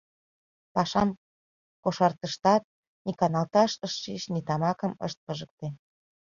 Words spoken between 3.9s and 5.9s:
шич, ни тамакым ышт пижыкте.